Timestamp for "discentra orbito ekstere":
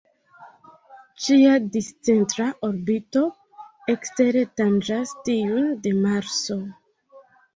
1.75-4.43